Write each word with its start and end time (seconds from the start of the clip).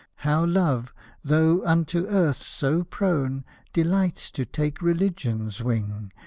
How 0.25 0.43
Love, 0.43 0.95
though 1.23 1.63
unto 1.63 2.07
earth 2.07 2.41
so 2.41 2.83
prone. 2.83 3.45
Delights 3.71 4.31
to 4.31 4.45
take 4.47 4.81
Religion's 4.81 5.61
wing. 5.61 6.11